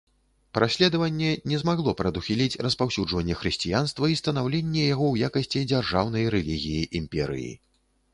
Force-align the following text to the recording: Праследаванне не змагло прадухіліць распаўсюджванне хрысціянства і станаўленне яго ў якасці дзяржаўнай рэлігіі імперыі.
Праследаванне 0.57 1.33
не 1.49 1.57
змагло 1.63 1.91
прадухіліць 1.99 2.59
распаўсюджванне 2.67 3.35
хрысціянства 3.41 4.09
і 4.13 4.15
станаўленне 4.21 4.87
яго 4.87 5.05
ў 5.11 5.29
якасці 5.29 5.61
дзяржаўнай 5.73 6.25
рэлігіі 6.37 6.89
імперыі. 7.03 7.53